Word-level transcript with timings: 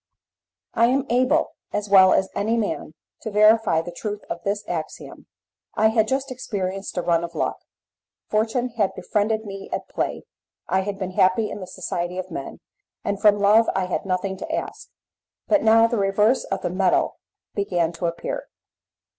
I 0.73 0.87
am 0.87 1.05
able, 1.11 1.51
as 1.71 1.87
well 1.87 2.11
as 2.11 2.31
any 2.33 2.57
man, 2.57 2.95
to 3.21 3.29
verify 3.29 3.83
the 3.83 3.91
truth 3.91 4.21
of 4.31 4.41
this 4.43 4.67
axiom. 4.67 5.27
I 5.75 5.89
had 5.89 6.07
just 6.07 6.31
experienced 6.31 6.97
a 6.97 7.03
run 7.03 7.23
of 7.23 7.35
luck. 7.35 7.57
Fortune 8.27 8.69
had 8.77 8.95
befriended 8.95 9.45
me 9.45 9.69
at 9.71 9.87
play, 9.87 10.23
I 10.67 10.81
had 10.81 10.97
been 10.97 11.11
happy 11.11 11.51
in 11.51 11.59
the 11.59 11.67
society 11.67 12.17
of 12.17 12.31
men, 12.31 12.61
and 13.03 13.21
from 13.21 13.37
love 13.37 13.67
I 13.75 13.85
had 13.85 14.07
nothing 14.07 14.37
to 14.37 14.51
ask; 14.51 14.89
but 15.47 15.61
now 15.61 15.85
the 15.85 15.99
reverse 15.99 16.45
of 16.45 16.63
the 16.63 16.71
medal 16.71 17.17
began 17.53 17.91
to 17.91 18.07
appear. 18.07 18.47